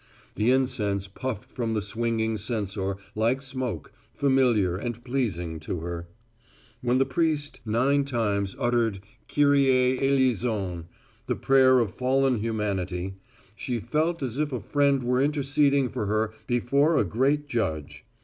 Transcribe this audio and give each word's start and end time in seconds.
The 0.33 0.49
incense 0.49 1.07
puffed 1.07 1.51
from 1.51 1.75
the 1.75 1.79
swinging 1.81 2.35
censer, 2.35 2.97
like 3.13 3.39
smoke, 3.39 3.93
familiar 4.15 4.75
and 4.75 5.03
pleasing 5.05 5.59
to 5.59 5.81
her. 5.81 6.07
When 6.81 6.97
the 6.97 7.05
priest 7.05 7.61
nine 7.67 8.03
times 8.03 8.55
uttered 8.57 9.01
Kyrie 9.27 9.99
eleison, 9.99 10.87
the 11.27 11.35
prayer 11.35 11.77
of 11.77 11.93
fallen 11.93 12.39
humanity, 12.39 13.17
she 13.53 13.79
felt 13.79 14.23
as 14.23 14.39
if 14.39 14.51
a 14.51 14.59
friend 14.59 15.03
were 15.03 15.21
interceding 15.21 15.87
for 15.87 16.07
her 16.07 16.33
before 16.47 16.97
a 16.97 17.03
great 17.03 17.47
judge. 17.47 18.03